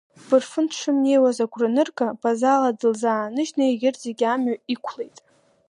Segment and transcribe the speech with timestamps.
[0.27, 5.17] Бырфын дшымнеиуаз агәра анырга Базала дылзааныжьны егьырҭ зегьы амҩа иқәлеит.